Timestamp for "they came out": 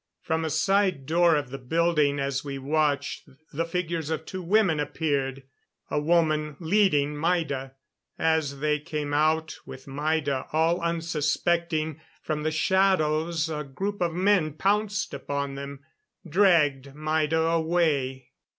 8.61-9.57